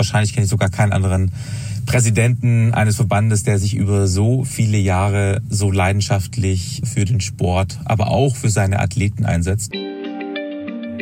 wahrscheinlich 0.00 0.32
kenne 0.32 0.44
ich 0.44 0.50
sogar 0.50 0.70
keinen 0.70 0.92
anderen 0.92 1.30
Präsidenten 1.84 2.72
eines 2.72 2.96
Verbandes, 2.96 3.42
der 3.42 3.58
sich 3.58 3.74
über 3.74 4.06
so 4.06 4.44
viele 4.44 4.78
Jahre 4.78 5.42
so 5.50 5.70
leidenschaftlich 5.70 6.82
für 6.84 7.04
den 7.04 7.20
Sport, 7.20 7.78
aber 7.84 8.08
auch 8.08 8.34
für 8.34 8.48
seine 8.48 8.80
Athleten 8.80 9.24
einsetzt. 9.24 9.72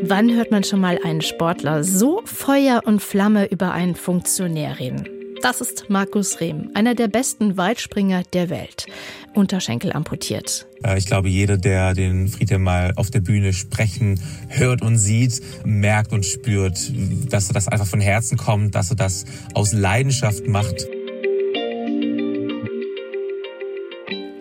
Wann 0.03 0.35
hört 0.35 0.51
man 0.51 0.65
schon 0.65 0.81
mal 0.81 0.99
einen 1.05 1.21
Sportler 1.21 1.85
so 1.85 2.23
Feuer 2.25 2.83
und 2.85 3.03
Flamme 3.03 3.47
über 3.47 3.73
einen 3.73 3.95
Funktionär 3.95 4.79
reden? 4.79 5.18
Das 5.43 5.61
ist 5.61 5.89
Markus 5.89 6.41
Rehm, 6.41 6.71
einer 6.75 6.97
der 6.97 7.07
besten 7.07 7.57
Weitspringer 7.57 8.25
der 8.33 8.51
Welt. 8.51 8.87
Unterschenkel 9.35 9.93
amputiert. 9.93 10.67
Äh, 10.83 10.99
ich 10.99 11.07
glaube, 11.07 11.29
jeder, 11.29 11.57
der 11.57 11.95
den 11.95 12.27
Friedhelm 12.27 12.65
mal 12.65 12.93
auf 12.97 13.11
der 13.11 13.21
Bühne 13.21 13.53
sprechen 13.53 14.21
hört 14.49 14.83
und 14.83 14.99
sieht, 14.99 15.41
merkt 15.65 16.13
und 16.13 16.27
spürt, 16.27 16.93
dass 17.31 17.49
er 17.49 17.55
das 17.55 17.69
einfach 17.69 17.87
von 17.87 18.01
Herzen 18.01 18.37
kommt, 18.37 18.75
dass 18.75 18.91
er 18.91 18.97
das 18.97 19.27
aus 19.55 19.73
Leidenschaft 19.73 20.49
macht. 20.49 20.87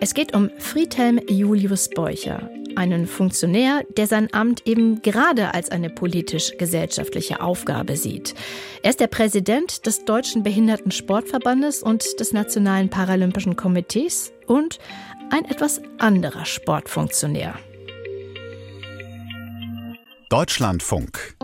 Es 0.00 0.14
geht 0.14 0.34
um 0.34 0.50
Friedhelm 0.58 1.20
Julius 1.28 1.88
Beucher, 1.90 2.50
einen 2.78 3.06
Funktionär, 3.06 3.84
der 3.96 4.06
sein 4.06 4.32
Amt 4.32 4.66
eben 4.66 5.02
gerade 5.02 5.52
als 5.52 5.70
eine 5.70 5.90
politisch-gesellschaftliche 5.90 7.42
Aufgabe 7.42 7.96
sieht. 7.96 8.34
Er 8.82 8.90
ist 8.90 9.00
der 9.00 9.08
Präsident 9.08 9.84
des 9.84 10.04
Deutschen 10.04 10.42
Behindertensportverbandes 10.42 11.82
und 11.82 12.20
des 12.20 12.32
Nationalen 12.32 12.88
Paralympischen 12.88 13.56
Komitees 13.56 14.32
und 14.46 14.78
ein 15.30 15.44
etwas 15.44 15.82
anderer 15.98 16.46
Sportfunktionär. 16.46 17.54
Deutschlandfunk. 20.30 21.34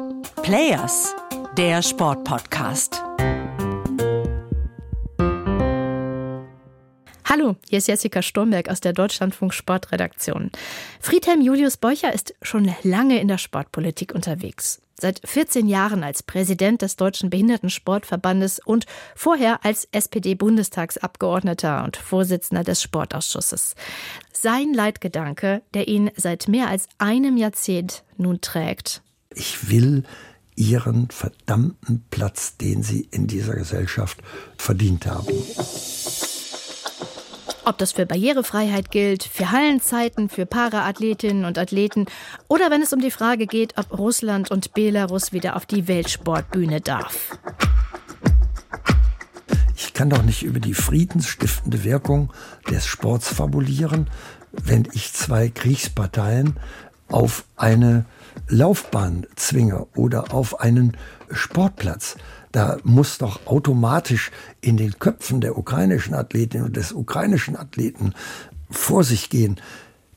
Players, 0.43 1.15
der 1.57 1.83
Sportpodcast. 1.83 3.03
Hallo, 7.37 7.57
hier 7.69 7.79
ist 7.79 7.89
Jessica 7.89 8.23
Sturmberg 8.23 8.69
aus 8.69 8.81
der 8.81 8.93
Deutschlandfunk 8.93 9.53
Sportredaktion. 9.53 10.53
Friedhelm 11.01 11.41
Julius 11.41 11.77
Beucher 11.77 12.15
ist 12.15 12.33
schon 12.43 12.73
lange 12.85 13.21
in 13.21 13.27
der 13.27 13.39
Sportpolitik 13.39 14.15
unterwegs. 14.15 14.81
Seit 15.01 15.21
14 15.25 15.67
Jahren 15.67 16.05
als 16.05 16.23
Präsident 16.23 16.81
des 16.81 16.95
Deutschen 16.95 17.31
Behindertensportverbandes 17.31 18.61
und 18.65 18.87
vorher 19.17 19.65
als 19.65 19.89
SPD-Bundestagsabgeordneter 19.91 21.83
und 21.83 21.97
Vorsitzender 21.97 22.63
des 22.63 22.81
Sportausschusses. 22.81 23.75
Sein 24.33 24.73
Leitgedanke, 24.73 25.63
der 25.75 25.89
ihn 25.89 26.13
seit 26.15 26.47
mehr 26.47 26.69
als 26.69 26.87
einem 26.99 27.37
Jahrzehnt 27.37 28.05
nun 28.17 28.43
trägt. 28.43 29.03
Ich 29.35 29.69
will 29.69 30.05
ihren 30.55 31.11
verdammten 31.11 32.05
Platz, 32.11 32.59
den 32.59 32.85
sie 32.85 33.09
in 33.11 33.27
dieser 33.27 33.57
Gesellschaft 33.57 34.19
verdient 34.57 35.07
haben. 35.07 35.35
Ob 37.67 37.79
das 37.79 37.93
für 37.93 38.05
Barrierefreiheit 38.05 38.91
gilt, 38.91 39.23
für 39.23 39.51
Hallenzeiten, 39.51 40.29
für 40.29 40.45
Paraathletinnen 40.45 41.47
und 41.47 41.57
Athleten 41.57 42.05
oder 42.47 42.71
wenn 42.71 42.83
es 42.83 42.93
um 42.93 43.01
die 43.01 43.11
Frage 43.11 43.47
geht, 43.47 43.79
ob 43.79 43.99
Russland 43.99 44.51
und 44.51 44.75
Belarus 44.75 45.33
wieder 45.33 45.57
auf 45.57 45.65
die 45.65 45.89
Weltsportbühne 45.89 46.83
darf. 46.83 47.39
Ich 49.75 49.95
kann 49.95 50.11
doch 50.11 50.23
nicht 50.23 50.43
über 50.43 50.61
die 50.61 50.75
friedensstiftende 50.75 51.85
Wirkung 51.85 52.33
des 52.71 52.85
Sports 52.85 53.29
fabulieren, 53.29 54.11
wenn 54.53 54.87
ich 54.93 55.15
zwei 55.15 55.49
Kriegsparteien 55.49 56.59
auf 57.09 57.45
eine 57.57 58.05
Laufbahn 58.49 59.27
zwinge 59.37 59.87
oder 59.95 60.35
auf 60.35 60.61
einen 60.61 60.97
Sportplatz. 61.31 62.17
Da 62.55 62.79
muss 62.85 63.19
doch 63.19 63.47
automatisch 63.47 64.31
in 64.61 64.77
den 64.77 65.01
Köpfen 65.01 65.41
der 65.41 65.59
ukrainischen 65.59 66.15
Athletinnen 66.15 66.67
und 66.67 66.77
des 66.77 66.93
ukrainischen 66.93 67.57
Athleten 67.57 68.15
vor 68.71 69.03
sich 69.03 69.29
gehen. 69.29 69.57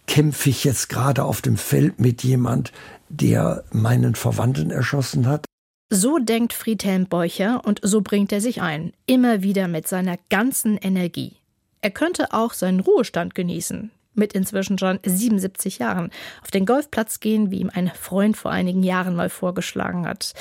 Kämpfe 0.05 0.51
ich 0.51 0.63
jetzt 0.63 0.87
gerade 0.87 1.23
auf 1.23 1.41
dem 1.41 1.57
Feld 1.57 1.99
mit 1.99 2.23
jemand, 2.23 2.71
der 3.09 3.63
meinen 3.71 4.13
Verwandten 4.13 4.69
erschossen 4.69 5.25
hat? 5.25 5.45
So 5.89 6.19
denkt 6.19 6.53
Friedhelm 6.53 7.07
Beucher 7.07 7.65
und 7.65 7.79
so 7.81 8.01
bringt 8.01 8.31
er 8.31 8.39
sich 8.39 8.61
ein, 8.61 8.93
immer 9.07 9.41
wieder 9.41 9.67
mit 9.67 9.87
seiner 9.87 10.19
ganzen 10.29 10.77
Energie. 10.77 11.37
Er 11.81 11.89
könnte 11.89 12.33
auch 12.33 12.53
seinen 12.53 12.81
Ruhestand 12.81 13.33
genießen, 13.33 13.89
mit 14.17 14.33
inzwischen 14.33 14.77
schon 14.77 14.99
77 15.03 15.79
Jahren 15.79 16.11
auf 16.41 16.51
den 16.51 16.65
Golfplatz 16.65 17.19
gehen, 17.19 17.51
wie 17.51 17.59
ihm 17.59 17.71
ein 17.73 17.91
Freund 17.93 18.35
vor 18.35 18.51
einigen 18.51 18.83
Jahren 18.83 19.15
mal 19.15 19.29
vorgeschlagen 19.29 20.07
hat. 20.07 20.33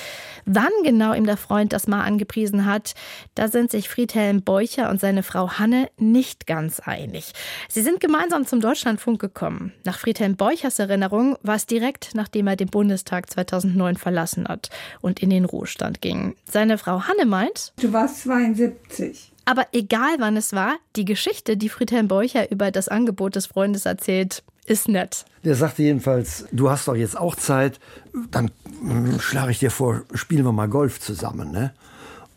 Wann 0.44 0.72
genau 0.84 1.12
ihm 1.12 1.26
der 1.26 1.36
Freund 1.36 1.72
das 1.72 1.86
mal 1.86 2.02
angepriesen 2.02 2.66
hat, 2.66 2.94
da 3.34 3.48
sind 3.48 3.70
sich 3.70 3.88
Friedhelm 3.88 4.42
Beucher 4.42 4.90
und 4.90 5.00
seine 5.00 5.22
Frau 5.22 5.52
Hanne 5.58 5.88
nicht 5.98 6.46
ganz 6.46 6.80
einig. 6.80 7.32
Sie 7.68 7.82
sind 7.82 8.00
gemeinsam 8.00 8.46
zum 8.46 8.60
Deutschlandfunk 8.60 9.20
gekommen. 9.20 9.72
Nach 9.84 9.98
Friedhelm 9.98 10.36
Beuchers 10.36 10.78
Erinnerung 10.78 11.36
war 11.42 11.56
es 11.56 11.66
direkt, 11.66 12.14
nachdem 12.14 12.46
er 12.46 12.56
den 12.56 12.68
Bundestag 12.68 13.30
2009 13.30 13.96
verlassen 13.96 14.48
hat 14.48 14.70
und 15.00 15.20
in 15.20 15.30
den 15.30 15.44
Ruhestand 15.44 16.00
ging. 16.00 16.34
Seine 16.50 16.78
Frau 16.78 17.02
Hanne 17.02 17.26
meint, 17.26 17.72
du 17.80 17.92
warst 17.92 18.22
72. 18.22 19.32
Aber 19.46 19.68
egal 19.72 20.16
wann 20.18 20.36
es 20.36 20.52
war, 20.52 20.76
die 20.96 21.04
Geschichte, 21.04 21.56
die 21.56 21.68
Friedhelm 21.68 22.08
Beucher 22.08 22.50
über 22.50 22.72
das 22.72 22.88
Angebot 22.88 23.36
des 23.36 23.46
Freundes 23.46 23.86
erzählt, 23.86 24.42
ist 24.66 24.88
nett. 24.88 25.24
Der 25.44 25.54
sagte 25.54 25.84
jedenfalls, 25.84 26.46
du 26.50 26.68
hast 26.68 26.88
doch 26.88 26.96
jetzt 26.96 27.16
auch 27.16 27.36
Zeit, 27.36 27.78
dann 28.32 28.50
hm, 28.80 29.20
schlage 29.20 29.52
ich 29.52 29.60
dir 29.60 29.70
vor, 29.70 30.02
spielen 30.14 30.44
wir 30.44 30.50
mal 30.50 30.68
Golf 30.68 31.00
zusammen, 31.00 31.52
ne? 31.52 31.72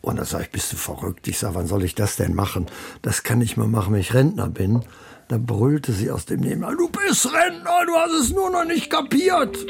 Und 0.02 0.18
da 0.18 0.24
sage 0.24 0.44
ich, 0.44 0.50
bist 0.50 0.72
du 0.72 0.76
verrückt? 0.76 1.26
Ich 1.28 1.38
sage, 1.38 1.56
wann 1.56 1.66
soll 1.66 1.82
ich 1.82 1.96
das 1.96 2.16
denn 2.16 2.34
machen? 2.34 2.66
Das 3.02 3.24
kann 3.24 3.42
ich 3.42 3.56
mal 3.56 3.66
machen, 3.66 3.92
wenn 3.92 4.00
ich 4.00 4.14
Rentner 4.14 4.48
bin. 4.48 4.82
Da 5.28 5.36
brüllte 5.36 5.92
sie 5.92 6.10
aus 6.10 6.24
dem 6.24 6.40
Nebenraum, 6.40 6.78
du 6.78 6.88
bist 6.88 7.26
Rentner, 7.26 7.84
du 7.86 7.94
hast 7.94 8.12
es 8.12 8.30
nur 8.30 8.50
noch 8.50 8.64
nicht 8.64 8.88
kapiert. 8.88 9.58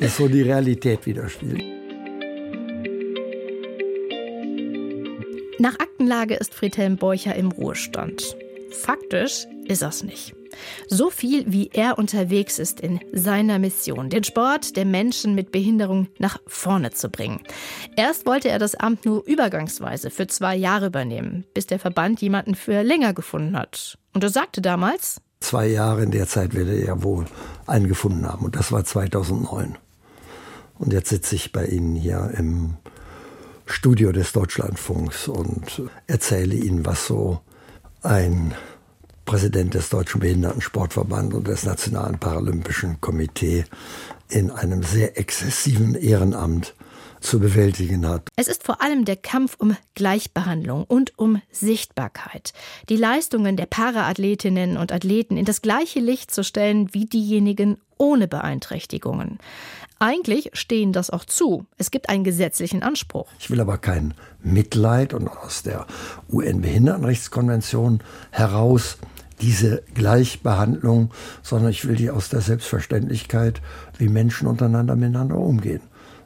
das 0.00 0.16
so 0.16 0.28
die 0.28 0.42
Realität 0.42 1.04
widerspiegelt. 1.06 1.79
Nach 5.60 5.78
Aktenlage 5.78 6.36
ist 6.36 6.54
Friedhelm 6.54 6.96
Beucher 6.96 7.34
im 7.34 7.52
Ruhestand. 7.52 8.34
Faktisch 8.70 9.46
ist 9.66 9.82
das 9.82 10.02
nicht. 10.02 10.34
So 10.88 11.10
viel 11.10 11.52
wie 11.52 11.68
er 11.74 11.98
unterwegs 11.98 12.58
ist 12.58 12.80
in 12.80 12.98
seiner 13.12 13.58
Mission, 13.58 14.08
den 14.08 14.24
Sport 14.24 14.74
der 14.78 14.86
Menschen 14.86 15.34
mit 15.34 15.52
Behinderung 15.52 16.08
nach 16.18 16.38
vorne 16.46 16.92
zu 16.92 17.10
bringen. 17.10 17.42
Erst 17.94 18.24
wollte 18.24 18.48
er 18.48 18.58
das 18.58 18.74
Amt 18.74 19.04
nur 19.04 19.22
übergangsweise 19.26 20.08
für 20.08 20.26
zwei 20.28 20.56
Jahre 20.56 20.86
übernehmen, 20.86 21.44
bis 21.52 21.66
der 21.66 21.78
Verband 21.78 22.22
jemanden 22.22 22.54
für 22.54 22.82
länger 22.82 23.12
gefunden 23.12 23.54
hat. 23.54 23.98
Und 24.14 24.24
er 24.24 24.30
sagte 24.30 24.62
damals, 24.62 25.20
zwei 25.40 25.66
Jahre 25.66 26.04
in 26.04 26.10
der 26.10 26.26
Zeit 26.26 26.54
werde 26.54 26.82
er 26.82 27.02
wohl 27.02 27.26
einen 27.66 27.86
gefunden 27.86 28.26
haben. 28.26 28.46
Und 28.46 28.56
das 28.56 28.72
war 28.72 28.82
2009. 28.82 29.76
Und 30.78 30.94
jetzt 30.94 31.10
sitze 31.10 31.34
ich 31.34 31.52
bei 31.52 31.66
Ihnen 31.66 31.96
hier 31.96 32.32
im 32.38 32.78
Studio 33.70 34.12
des 34.12 34.32
Deutschlandfunks 34.32 35.28
und 35.28 35.82
erzähle 36.06 36.54
Ihnen, 36.54 36.84
was 36.84 37.06
so 37.06 37.40
ein 38.02 38.54
Präsident 39.24 39.74
des 39.74 39.90
Deutschen 39.90 40.20
Behindertensportverbands 40.20 41.34
und 41.36 41.46
des 41.46 41.64
Nationalen 41.64 42.18
Paralympischen 42.18 43.00
Komitee 43.00 43.64
in 44.28 44.50
einem 44.50 44.82
sehr 44.82 45.18
exzessiven 45.18 45.94
Ehrenamt 45.94 46.74
zu 47.20 47.38
bewältigen 47.38 48.08
hat. 48.08 48.28
Es 48.36 48.48
ist 48.48 48.64
vor 48.64 48.82
allem 48.82 49.04
der 49.04 49.16
Kampf 49.16 49.54
um 49.58 49.76
Gleichbehandlung 49.94 50.84
und 50.84 51.18
um 51.18 51.40
Sichtbarkeit. 51.52 52.52
Die 52.88 52.96
Leistungen 52.96 53.56
der 53.56 53.66
Paraathletinnen 53.66 54.76
und 54.76 54.90
Athleten 54.90 55.36
in 55.36 55.44
das 55.44 55.62
gleiche 55.62 56.00
Licht 56.00 56.30
zu 56.30 56.42
stellen 56.42 56.92
wie 56.92 57.04
diejenigen 57.04 57.78
ohne 57.98 58.26
Beeinträchtigungen. 58.26 59.38
Eigentlich 60.02 60.50
stehen 60.54 60.94
das 60.94 61.10
auch 61.10 61.26
zu. 61.26 61.66
Es 61.76 61.90
gibt 61.90 62.08
einen 62.08 62.24
gesetzlichen 62.24 62.82
Anspruch. 62.82 63.28
Ich 63.38 63.50
will 63.50 63.60
aber 63.60 63.76
kein 63.76 64.14
Mitleid 64.42 65.12
und 65.12 65.28
aus 65.28 65.62
der 65.62 65.86
UN-Behindertenrechtskonvention 66.32 68.02
heraus 68.30 68.96
diese 69.42 69.82
Gleichbehandlung, 69.94 71.10
sondern 71.42 71.70
ich 71.70 71.86
will 71.86 71.96
die 71.96 72.08
aus 72.10 72.30
der 72.30 72.40
Selbstverständlichkeit, 72.40 73.60
wie 73.98 74.08
Menschen 74.08 74.48
untereinander 74.48 74.96
miteinander 74.96 75.36
umgehen. 75.36 75.82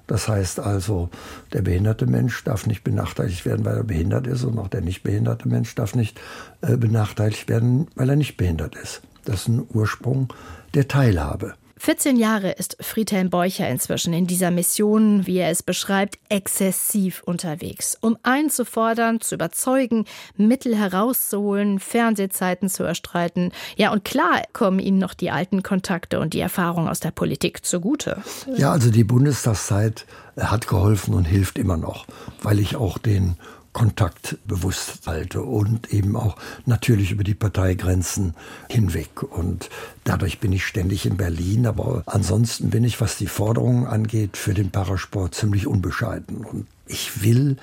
Das 0.07 0.29
heißt 0.29 0.61
also, 0.61 1.11
der 1.53 1.63
behinderte 1.63 2.07
Mensch 2.07 2.45
darf 2.45 2.69
nicht 2.69 2.85
benachteiligt 2.85 3.45
werden, 3.45 3.65
weil 3.65 3.79
er 3.79 3.85
behindert 3.85 4.29
ist, 4.29 4.45
und 4.45 4.57
auch 4.61 4.69
der 4.69 4.83
nicht 4.83 5.03
behinderte 5.03 5.49
Mensch 5.49 5.75
darf 5.75 5.97
nicht 5.97 6.21
äh, 6.61 6.77
benachteiligt 6.77 7.49
werden, 7.49 7.89
weil 7.97 8.09
er 8.09 8.17
nicht 8.17 8.37
behindert 8.37 8.77
ist. 8.77 9.03
Das 9.25 9.43
ist 9.43 9.49
ein 9.49 9.67
Ursprung 9.73 10.33
der 10.75 10.87
Teilhabe. 10.87 11.55
14 11.77 12.17
Jahre 12.17 12.53
ist 12.53 12.77
Friedhelm 12.81 13.31
Beucher 13.31 13.69
inzwischen 13.69 14.13
in 14.13 14.27
dieser 14.27 14.51
Mission, 14.51 15.27
wie 15.27 15.39
er 15.39 15.51
es 15.51 15.63
beschreibt, 15.63 16.19
exzessiv 16.29 17.23
unterwegs, 17.25 17.99
um 18.01 18.17
einzufordern, 18.23 19.21
zu 19.21 19.35
überzeugen, 19.35 20.05
Mittel 20.37 20.77
herauszuholen, 20.77 21.81
Fernsehzeiten 21.81 22.69
zu 22.69 22.85
erstreiten. 22.85 23.51
Ja, 23.77 23.93
und 23.93 24.05
klar 24.05 24.43
kommen 24.53 24.79
ihnen 24.79 24.99
noch 24.99 25.15
die 25.15 25.31
alten 25.31 25.63
Kontakte 25.63 26.21
und 26.21 26.33
die 26.33 26.41
Erfahrung 26.41 26.89
aus 26.89 27.01
der 27.01 27.11
Politik 27.11 27.65
zugute. 27.65 28.23
Ja, 28.57 28.71
also 28.71 28.91
die 28.91 29.05
Bundestagszeit 29.05 30.07
hat 30.39 30.69
geholfen 30.69 31.15
und 31.15 31.25
hilft 31.25 31.59
immer 31.59 31.77
noch, 31.77 32.07
weil 32.43 32.61
ich 32.61 32.77
auch 32.77 32.99
den 32.99 33.37
Kontakt 33.75 34.39
bewusst 34.47 35.07
halte 35.07 35.43
und 35.43 35.93
eben 35.93 36.17
auch 36.17 36.37
natürlich 36.65 37.11
über 37.11 37.25
die 37.25 37.35
Parteigrenzen 37.35 38.35
hinweg. 38.71 39.23
Und 39.23 39.69
dadurch 40.05 40.39
bin 40.39 40.53
ich 40.53 40.65
ständig 40.65 41.05
in 41.05 41.19
Berlin. 41.19 41.67
Aber 41.67 42.05
ansonsten 42.07 42.71
bin 42.71 42.85
ich, 42.85 43.03
was 43.03 43.19
die 43.19 43.27
Forderungen 43.27 43.87
angeht, 43.87 44.39
für 44.39 44.55
den 44.55 44.71
Parasport 44.71 45.35
ziemlich 45.35 45.67
unbescheiden. 45.67 46.45
Und 46.45 46.67
ich 46.87 47.23
will 47.23 47.57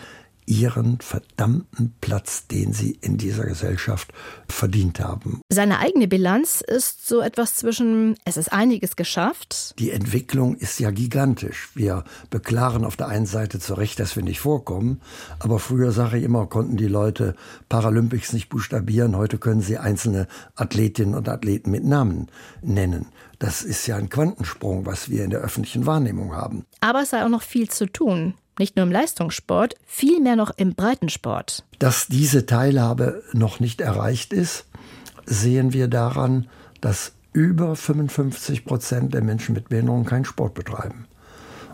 ihren 0.46 1.00
verdammten 1.00 1.94
Platz, 2.02 2.48
den 2.48 2.74
sie 2.74 2.98
in 3.02 3.18
dieser 3.18 3.46
Gesellschaft 3.46 4.12
verdient 4.48 5.00
haben. 5.00 5.42
Seine 5.50 5.80
eigene 5.80 6.08
Bilanz 6.08 6.62
ist 6.62 7.08
so 7.08 7.22
etwas 7.22 7.56
zwischen, 7.56 8.18
es 8.26 8.38
ist 8.38 8.52
einiges 8.52 8.96
geschafft. 8.96 9.76
Die 9.80 9.92
Entwicklung 9.92 10.56
ist 10.56 10.80
ja 10.80 10.92
gigantisch. 10.92 11.70
Wir 11.76 12.04
beklagen 12.30 12.86
auf 12.86 12.98
der 12.98 13.08
einen 13.08 13.26
Seite 13.26 13.60
zu 13.60 13.76
Recht, 13.76 14.00
dass 14.00 14.16
wir 14.16 14.24
nicht 14.24 14.40
vorkommen, 14.40 15.02
aber 15.40 15.60
früher 15.60 15.92
sage 15.92 16.18
ich 16.18 16.24
immer, 16.24 16.48
konnten 16.48 16.78
die 16.78 16.88
Leute 16.88 17.36
Paralympics 17.70 18.34
nicht 18.34 18.50
buchstabieren, 18.50 19.16
heute 19.16 19.38
können 19.38 19.62
sie 19.62 19.78
einzelne 19.78 20.28
Athletinnen 20.56 21.16
und 21.16 21.30
Athleten 21.30 21.72
mit 21.72 21.84
Namen 21.84 22.28
nennen. 22.62 23.08
Das 23.42 23.64
ist 23.64 23.88
ja 23.88 23.96
ein 23.96 24.10
Quantensprung, 24.10 24.86
was 24.86 25.10
wir 25.10 25.24
in 25.24 25.32
der 25.32 25.40
öffentlichen 25.40 25.88
Wahrnehmung 25.88 26.36
haben. 26.36 26.66
Aber 26.80 27.02
es 27.02 27.10
sei 27.10 27.26
auch 27.26 27.30
noch 27.30 27.42
viel 27.42 27.70
zu 27.70 27.88
tun 27.88 28.36
nicht 28.60 28.76
nur 28.76 28.86
im 28.86 28.92
Leistungssport, 28.92 29.74
vielmehr 29.88 30.36
noch 30.36 30.52
im 30.56 30.76
Breitensport. 30.76 31.66
Dass 31.80 32.06
diese 32.06 32.46
Teilhabe 32.46 33.24
noch 33.34 33.60
nicht 33.60 33.82
erreicht 33.82 34.34
ist, 34.34 34.66
sehen 35.26 35.74
wir 35.74 35.88
daran, 35.88 36.48
dass 36.80 37.14
über 37.34 37.76
55 37.76 38.64
Prozent 38.64 39.16
der 39.16 39.24
Menschen 39.24 39.56
mit 39.56 39.70
Behinderung 39.70 40.06
keinen 40.06 40.26
Sport 40.26 40.54
betreiben. 40.54 41.08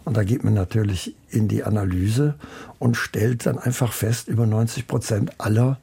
Und 0.05 0.15
da 0.15 0.23
geht 0.23 0.45
man 0.45 0.53
natürlich 0.53 1.17
in 1.29 1.49
die 1.49 1.65
Analyse 1.65 2.35
und 2.79 2.95
stellt 2.95 3.45
dann 3.45 3.59
einfach 3.59 3.91
fest, 3.91 4.29
über 4.29 4.45
90 4.45 4.87
Prozent 4.87 5.41
aller 5.41 5.79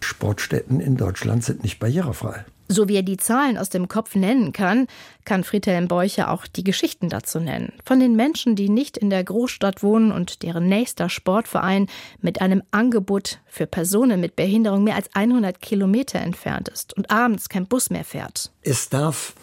Sportstätten 0.00 0.80
in 0.80 0.96
Deutschland 0.96 1.44
sind 1.44 1.62
nicht 1.62 1.78
barrierefrei. 1.78 2.44
So 2.72 2.88
wie 2.88 2.94
er 2.94 3.02
die 3.02 3.16
Zahlen 3.16 3.58
aus 3.58 3.68
dem 3.68 3.88
Kopf 3.88 4.14
nennen 4.14 4.52
kann, 4.52 4.86
kann 5.24 5.42
Friedhelm 5.42 5.88
Beucher 5.88 6.30
auch 6.30 6.46
die 6.46 6.62
Geschichten 6.62 7.08
dazu 7.08 7.40
nennen. 7.40 7.72
Von 7.84 7.98
den 7.98 8.14
Menschen, 8.14 8.54
die 8.54 8.68
nicht 8.68 8.96
in 8.96 9.10
der 9.10 9.24
Großstadt 9.24 9.82
wohnen 9.82 10.12
und 10.12 10.44
deren 10.44 10.68
nächster 10.68 11.08
Sportverein 11.08 11.88
mit 12.20 12.40
einem 12.40 12.62
Angebot 12.70 13.40
für 13.48 13.66
Personen 13.66 14.20
mit 14.20 14.36
Behinderung 14.36 14.84
mehr 14.84 14.94
als 14.94 15.12
100 15.14 15.60
Kilometer 15.60 16.20
entfernt 16.20 16.68
ist 16.68 16.96
und 16.96 17.10
abends 17.10 17.48
kein 17.48 17.66
Bus 17.66 17.90
mehr 17.90 18.04
fährt. 18.04 18.52
Es 18.62 18.88
darf 18.88 19.34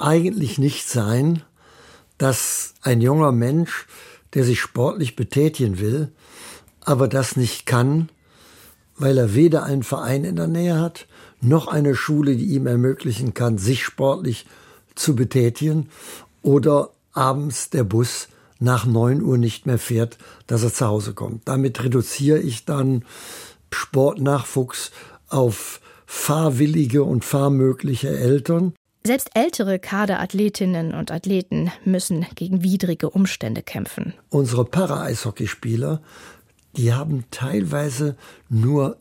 eigentlich 0.00 0.58
nicht 0.58 0.88
sein, 0.88 1.44
dass 2.18 2.74
ein 2.82 3.00
junger 3.00 3.30
Mensch, 3.30 3.86
der 4.34 4.42
sich 4.42 4.60
sportlich 4.60 5.14
betätigen 5.14 5.78
will, 5.78 6.10
aber 6.80 7.06
das 7.06 7.36
nicht 7.36 7.64
kann, 7.64 8.10
weil 8.96 9.18
er 9.18 9.36
weder 9.36 9.62
einen 9.62 9.84
Verein 9.84 10.24
in 10.24 10.34
der 10.34 10.48
Nähe 10.48 10.80
hat, 10.80 11.06
noch 11.40 11.68
eine 11.68 11.94
Schule, 11.94 12.36
die 12.36 12.46
ihm 12.54 12.66
ermöglichen 12.66 13.34
kann, 13.34 13.58
sich 13.58 13.84
sportlich 13.84 14.46
zu 14.94 15.16
betätigen 15.16 15.88
oder 16.42 16.90
abends 17.12 17.70
der 17.70 17.84
Bus 17.84 18.28
nach 18.58 18.84
9 18.84 19.22
Uhr 19.22 19.38
nicht 19.38 19.66
mehr 19.66 19.78
fährt, 19.78 20.18
dass 20.46 20.62
er 20.62 20.72
zu 20.72 20.86
Hause 20.86 21.14
kommt. 21.14 21.48
Damit 21.48 21.82
reduziere 21.82 22.38
ich 22.38 22.64
dann 22.64 23.04
Sportnachwuchs 23.70 24.90
auf 25.28 25.80
fahrwillige 26.06 27.04
und 27.04 27.24
fahrmögliche 27.24 28.10
Eltern. 28.10 28.74
Selbst 29.06 29.30
ältere 29.34 29.78
Kaderathletinnen 29.78 30.92
und 30.92 31.10
Athleten 31.10 31.72
müssen 31.84 32.26
gegen 32.34 32.62
widrige 32.62 33.08
Umstände 33.08 33.62
kämpfen. 33.62 34.12
Unsere 34.28 34.66
Para-Eishockeyspieler, 34.66 36.02
die 36.76 36.92
haben 36.92 37.24
teilweise 37.30 38.16
nur 38.50 38.98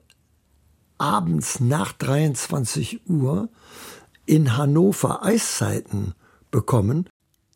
abends 1.00 1.60
nach 1.60 1.94
23 1.94 3.02
Uhr 3.08 3.50
in 4.26 4.58
Hannover 4.58 5.24
Eiszeiten 5.24 6.14
bekommen. 6.52 7.10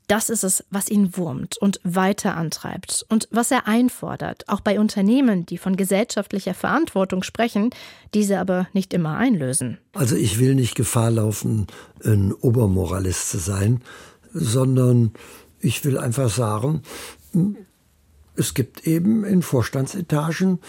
Das 0.07 0.29
ist 0.29 0.43
es, 0.43 0.65
was 0.69 0.89
ihn 0.89 1.15
wurmt 1.15 1.57
und 1.57 1.79
weiter 1.83 2.35
antreibt 2.35 3.05
und 3.09 3.27
was 3.31 3.51
er 3.51 3.67
einfordert, 3.67 4.49
auch 4.49 4.59
bei 4.59 4.79
Unternehmen, 4.79 5.45
die 5.45 5.57
von 5.57 5.77
gesellschaftlicher 5.77 6.53
Verantwortung 6.53 7.23
sprechen, 7.23 7.69
diese 8.13 8.39
aber 8.39 8.67
nicht 8.73 8.93
immer 8.93 9.17
einlösen. 9.17 9.77
Also 9.93 10.15
ich 10.15 10.39
will 10.39 10.55
nicht 10.55 10.75
Gefahr 10.75 11.11
laufen, 11.11 11.67
ein 12.03 12.33
Obermoralist 12.33 13.29
zu 13.29 13.37
sein, 13.37 13.81
sondern 14.33 15.13
ich 15.59 15.85
will 15.85 15.97
einfach 15.97 16.29
sagen, 16.29 16.81
es 18.35 18.53
gibt 18.53 18.85
eben 18.85 19.23
in 19.23 19.41
Vorstandsetagen 19.41 20.59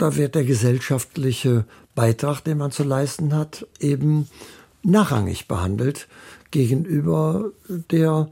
da 0.00 0.16
wird 0.16 0.34
der 0.34 0.44
gesellschaftliche 0.44 1.64
Beitrag, 1.94 2.40
den 2.40 2.58
man 2.58 2.70
zu 2.70 2.84
leisten 2.84 3.34
hat, 3.34 3.66
eben 3.80 4.28
nachrangig 4.82 5.46
behandelt 5.46 6.08
gegenüber 6.50 7.52
der 7.68 8.30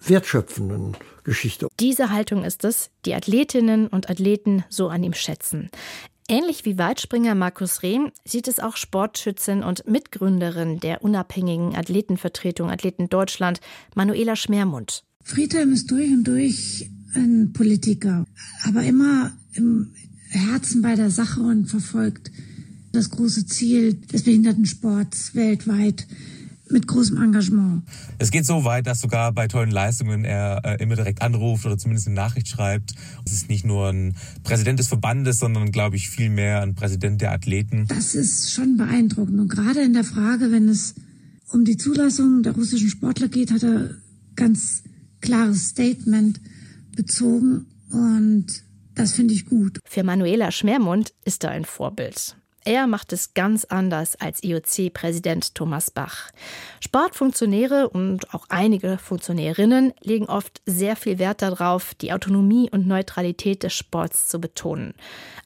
wertschöpfenden 0.00 0.96
Geschichte. 1.24 1.68
Diese 1.80 2.10
Haltung 2.10 2.44
ist 2.44 2.64
es, 2.64 2.90
die 3.04 3.14
Athletinnen 3.14 3.88
und 3.88 4.10
Athleten 4.10 4.64
so 4.68 4.88
an 4.88 5.02
ihm 5.02 5.14
schätzen. 5.14 5.70
Ähnlich 6.28 6.64
wie 6.64 6.76
Weitspringer 6.76 7.34
Markus 7.34 7.82
Rehm 7.82 8.10
sieht 8.24 8.48
es 8.48 8.58
auch 8.58 8.76
Sportschützin 8.76 9.62
und 9.62 9.86
Mitgründerin 9.86 10.80
der 10.80 11.02
unabhängigen 11.02 11.76
Athletenvertretung 11.76 12.68
Athleten 12.68 13.08
Deutschland, 13.08 13.60
Manuela 13.94 14.34
Schmermund. 14.34 15.04
Friedhelm 15.22 15.72
ist 15.72 15.90
durch 15.90 16.10
und 16.10 16.24
durch 16.24 16.90
ein 17.14 17.52
Politiker, 17.52 18.26
aber 18.64 18.82
immer 18.82 19.32
im 19.54 19.94
Herzen 20.36 20.82
bei 20.82 20.94
der 20.94 21.10
Sache 21.10 21.40
und 21.40 21.66
verfolgt 21.66 22.30
das 22.92 23.10
große 23.10 23.46
Ziel 23.46 23.94
des 23.94 24.22
Behindertensports 24.22 25.34
weltweit 25.34 26.06
mit 26.70 26.86
großem 26.86 27.22
Engagement. 27.22 27.82
Es 28.18 28.30
geht 28.30 28.44
so 28.44 28.64
weit, 28.64 28.86
dass 28.86 29.00
sogar 29.00 29.32
bei 29.32 29.46
tollen 29.46 29.70
Leistungen 29.70 30.24
er 30.24 30.62
äh, 30.64 30.82
immer 30.82 30.96
direkt 30.96 31.22
anruft 31.22 31.64
oder 31.64 31.78
zumindest 31.78 32.08
eine 32.08 32.16
Nachricht 32.16 32.48
schreibt. 32.48 32.94
Es 33.24 33.32
ist 33.32 33.48
nicht 33.48 33.64
nur 33.64 33.88
ein 33.88 34.16
Präsident 34.42 34.78
des 34.78 34.88
Verbandes, 34.88 35.38
sondern, 35.38 35.70
glaube 35.70 35.96
ich, 35.96 36.08
vielmehr 36.08 36.62
ein 36.62 36.74
Präsident 36.74 37.20
der 37.20 37.32
Athleten. 37.32 37.86
Das 37.88 38.14
ist 38.14 38.52
schon 38.52 38.76
beeindruckend. 38.76 39.38
Und 39.38 39.48
gerade 39.48 39.82
in 39.82 39.92
der 39.92 40.04
Frage, 40.04 40.50
wenn 40.50 40.68
es 40.68 40.94
um 41.52 41.64
die 41.64 41.76
Zulassung 41.76 42.42
der 42.42 42.52
russischen 42.52 42.88
Sportler 42.88 43.28
geht, 43.28 43.52
hat 43.52 43.62
er 43.62 43.90
ganz 44.34 44.82
klares 45.20 45.68
Statement 45.68 46.40
bezogen 46.96 47.66
und 47.90 48.46
das 48.96 49.12
finde 49.12 49.34
ich 49.34 49.46
gut. 49.46 49.78
Für 49.84 50.02
Manuela 50.02 50.50
Schmermund 50.50 51.12
ist 51.24 51.44
er 51.44 51.50
ein 51.50 51.64
Vorbild. 51.64 52.36
Er 52.64 52.88
macht 52.88 53.12
es 53.12 53.32
ganz 53.32 53.64
anders 53.64 54.16
als 54.16 54.42
IOC-Präsident 54.42 55.54
Thomas 55.54 55.92
Bach. 55.92 56.32
Sportfunktionäre 56.80 57.88
und 57.88 58.34
auch 58.34 58.46
einige 58.48 58.98
Funktionärinnen 58.98 59.92
legen 60.02 60.26
oft 60.26 60.62
sehr 60.66 60.96
viel 60.96 61.20
Wert 61.20 61.42
darauf, 61.42 61.94
die 61.94 62.12
Autonomie 62.12 62.68
und 62.68 62.88
Neutralität 62.88 63.62
des 63.62 63.72
Sports 63.72 64.26
zu 64.26 64.40
betonen. 64.40 64.94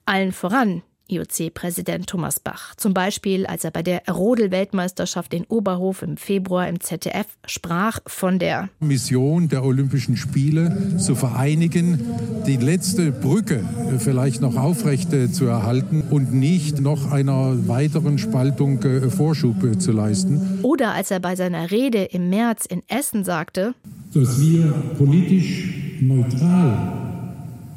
Allen 0.06 0.32
voran 0.32 0.82
IOC-Präsident 1.10 2.06
Thomas 2.06 2.40
Bach. 2.40 2.74
Zum 2.76 2.94
Beispiel, 2.94 3.46
als 3.46 3.64
er 3.64 3.70
bei 3.70 3.82
der 3.82 4.02
Rodel-Weltmeisterschaft 4.08 5.34
in 5.34 5.44
Oberhof 5.44 6.02
im 6.02 6.16
Februar 6.16 6.68
im 6.68 6.80
ZDF 6.80 7.26
sprach 7.46 7.98
von 8.06 8.38
der 8.38 8.68
Mission 8.80 9.48
der 9.48 9.64
Olympischen 9.64 10.16
Spiele 10.16 10.96
zu 10.98 11.14
vereinigen, 11.14 12.00
die 12.46 12.56
letzte 12.56 13.12
Brücke 13.12 13.64
vielleicht 13.98 14.40
noch 14.40 14.56
aufrecht 14.56 15.10
zu 15.32 15.46
erhalten 15.46 16.02
und 16.10 16.32
nicht 16.32 16.80
noch 16.80 17.10
einer 17.10 17.68
weiteren 17.68 18.18
Spaltung 18.18 18.82
äh, 18.82 19.10
Vorschub 19.10 19.62
äh, 19.64 19.78
zu 19.78 19.92
leisten. 19.92 20.60
Oder 20.62 20.94
als 20.94 21.10
er 21.10 21.20
bei 21.20 21.36
seiner 21.36 21.70
Rede 21.70 22.04
im 22.04 22.30
März 22.30 22.66
in 22.66 22.82
Essen 22.88 23.24
sagte, 23.24 23.74
dass 24.14 24.40
wir 24.40 24.72
politisch 24.98 25.98
neutral 26.00 26.92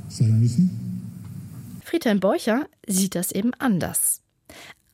sein 0.09 0.39
müssen 0.39 0.82
Friedhelm 1.93 2.19
Beucher 2.19 2.65
sieht 2.88 3.13
das 3.13 3.31
eben 3.31 3.53
anders. 3.59 4.21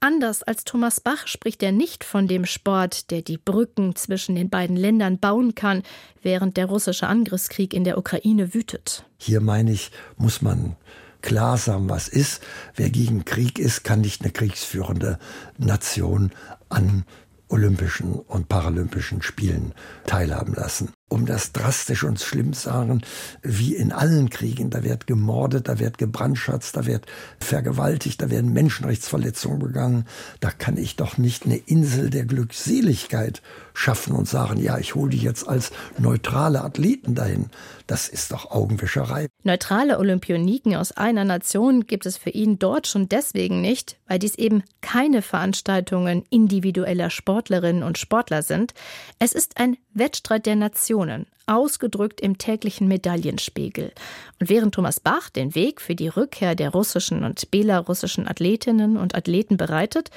Anders 0.02 0.44
als 0.44 0.66
Thomas 0.66 1.00
Bach 1.00 1.28
spricht 1.28 1.64
er 1.64 1.72
nicht 1.72 2.04
von 2.04 2.28
dem 2.28 2.46
Sport, 2.46 3.10
der 3.10 3.22
die 3.22 3.38
Brücken 3.38 3.96
zwischen 3.96 4.36
den 4.36 4.50
beiden 4.50 4.76
Ländern 4.76 5.18
bauen 5.18 5.56
kann, 5.56 5.84
während 6.22 6.58
der 6.58 6.66
russische 6.66 7.08
Angriffskrieg 7.08 7.74
in 7.74 7.86
der 7.86 7.98
Ukraine 7.98 8.54
wütet. 8.54 9.06
Hier 9.18 9.40
meine 9.40 9.72
ich, 9.72 9.92
muss 10.18 10.42
man 10.42 10.76
klar 11.22 11.58
sagen, 11.58 11.88
was 11.90 12.10
ist. 12.10 12.44
Wer 12.76 12.90
gegen 12.90 13.24
Krieg 13.24 13.60
ist, 13.60 13.86
kann 13.86 14.02
nicht 14.02 14.22
eine 14.22 14.34
kriegsführende 14.34 15.20
Nation 15.58 16.32
an 16.68 17.06
Olympischen 17.48 18.12
und 18.12 18.50
Paralympischen 18.50 19.22
Spielen 19.22 19.74
teilhaben 20.06 20.54
lassen. 20.54 20.92
Um 21.10 21.26
das 21.26 21.52
drastisch 21.52 22.04
und 22.04 22.22
schlimm 22.22 22.54
zu 22.54 22.70
sagen, 22.70 23.02
wie 23.42 23.76
in 23.76 23.92
allen 23.92 24.30
Kriegen, 24.30 24.70
da 24.70 24.84
wird 24.84 25.08
gemordet, 25.08 25.68
da 25.68 25.80
wird 25.80 25.98
gebrandschatzt, 25.98 26.78
da 26.78 26.86
wird 26.86 27.08
vergewaltigt, 27.40 28.22
da 28.22 28.30
werden 28.30 28.54
Menschenrechtsverletzungen 28.54 29.60
begangen. 29.60 30.06
Da 30.40 30.52
kann 30.52 30.78
ich 30.78 30.96
doch 30.96 31.18
nicht 31.18 31.46
eine 31.46 31.58
Insel 31.58 32.12
der 32.12 32.26
Glückseligkeit 32.26 33.42
schaffen 33.74 34.14
und 34.14 34.28
sagen, 34.28 34.62
ja, 34.62 34.78
ich 34.78 34.94
hole 34.94 35.10
die 35.10 35.18
jetzt 35.18 35.48
als 35.48 35.72
neutrale 35.98 36.64
Athleten 36.64 37.16
dahin. 37.16 37.48
Das 37.88 38.08
ist 38.08 38.32
doch 38.32 38.52
Augenwischerei. 38.52 39.28
Neutrale 39.44 39.98
Olympioniken 39.98 40.76
aus 40.76 40.92
einer 40.92 41.26
Nation 41.26 41.88
gibt 41.88 42.06
es 42.06 42.18
für 42.18 42.30
ihn 42.30 42.60
dort 42.60 42.86
schon 42.86 43.10
deswegen 43.10 43.62
nicht, 43.62 43.98
weil 44.08 44.20
dies 44.20 44.36
eben 44.36 44.64
keine 44.82 45.22
Veranstaltungen 45.22 46.24
individueller 46.30 47.10
Sportlerinnen 47.10 47.82
und 47.82 47.98
Sportler 47.98 48.44
sind. 48.44 48.74
Es 49.18 49.32
ist 49.32 49.58
ein 49.58 49.78
Wettstreit 49.94 50.46
der 50.46 50.56
Nationen, 50.56 50.99
ausgedrückt 51.46 52.22
im 52.22 52.38
täglichen 52.38 52.88
Medaillenspiegel. 52.88 53.92
Und 54.40 54.50
während 54.50 54.76
Thomas 54.76 55.00
Bach 55.00 55.30
den 55.30 55.56
Weg 55.56 55.82
für 55.82 55.96
die 55.96 56.08
Rückkehr 56.08 56.56
der 56.56 56.70
russischen 56.70 57.24
und 57.24 57.50
belarussischen 57.52 58.28
Athletinnen 58.28 58.98
und 58.98 59.16
Athleten 59.16 59.58
bereitet, 59.58 60.12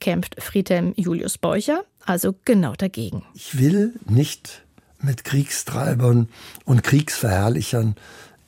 kämpft 0.00 0.36
Friedhelm 0.42 0.92
Julius 0.96 1.38
Beucher 1.38 1.84
also 2.06 2.34
genau 2.44 2.74
dagegen. 2.74 3.24
Ich 3.34 3.58
will 3.58 3.94
nicht 4.06 4.62
mit 5.00 5.24
Kriegstreibern 5.24 6.28
und 6.64 6.82
Kriegsverherrlichern 6.82 7.94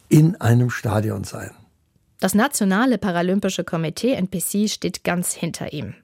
in 0.09 0.41
einem 0.41 0.71
Stadion 0.71 1.25
sein. 1.25 1.51
Das 2.21 2.35
Nationale 2.35 2.99
Paralympische 2.99 3.65
Komitee 3.65 4.13
NPC 4.13 4.71
steht 4.71 5.05
ganz 5.05 5.33
hinter 5.33 5.73
ihm. 5.73 5.95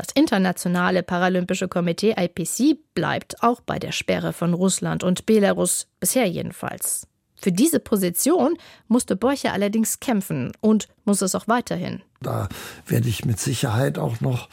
Das 0.00 0.12
Internationale 0.14 1.02
Paralympische 1.02 1.68
Komitee 1.68 2.14
IPC 2.16 2.78
bleibt 2.94 3.42
auch 3.42 3.60
bei 3.60 3.78
der 3.78 3.92
Sperre 3.92 4.32
von 4.32 4.54
Russland 4.54 5.04
und 5.04 5.26
Belarus, 5.26 5.88
bisher 6.00 6.24
jedenfalls. 6.24 7.06
Für 7.40 7.52
diese 7.52 7.80
Position 7.80 8.56
musste 8.88 9.16
Borcher 9.16 9.52
allerdings 9.52 10.00
kämpfen 10.00 10.52
und 10.60 10.88
muss 11.04 11.22
es 11.22 11.34
auch 11.34 11.48
weiterhin. 11.48 12.02
Da 12.22 12.48
werde 12.86 13.08
ich 13.08 13.24
mit 13.24 13.40
Sicherheit 13.40 13.98
auch 13.98 14.20
noch 14.20 14.48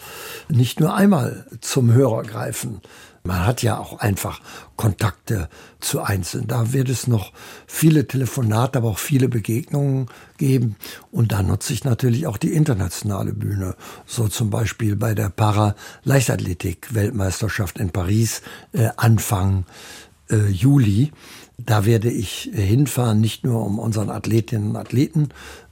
nicht 0.47 0.79
nur 0.79 0.95
einmal 0.95 1.45
zum 1.59 1.93
Hörer 1.93 2.23
greifen. 2.23 2.81
Man 3.27 3.45
hat 3.45 3.61
ja 3.61 3.77
auch 3.77 3.99
einfach 3.99 4.41
Kontakte 4.77 5.49
zu 5.81 6.01
Einzelnen. 6.01 6.47
Da 6.47 6.71
wird 6.71 6.87
es 6.87 7.07
noch 7.07 7.33
viele 7.65 8.07
Telefonate, 8.07 8.77
aber 8.77 8.87
auch 8.87 8.99
viele 8.99 9.27
Begegnungen 9.27 10.07
geben. 10.37 10.77
Und 11.11 11.33
da 11.33 11.43
nutze 11.43 11.73
ich 11.73 11.83
natürlich 11.83 12.25
auch 12.25 12.37
die 12.37 12.53
internationale 12.53 13.33
Bühne. 13.33 13.75
So 14.05 14.29
zum 14.29 14.49
Beispiel 14.49 14.95
bei 14.95 15.13
der 15.13 15.27
Para-Leichtathletik-Weltmeisterschaft 15.27 17.79
in 17.79 17.89
Paris 17.89 18.43
äh, 18.71 18.91
Anfang 18.95 19.65
äh, 20.29 20.47
Juli. 20.47 21.11
Da 21.57 21.85
werde 21.85 22.11
ich 22.11 22.51
hinfahren, 22.53 23.19
nicht 23.19 23.43
nur 23.43 23.65
um 23.65 23.79
unseren 23.79 24.11
Athletinnen 24.11 24.69
und 24.69 24.75
Athleten 24.75 25.29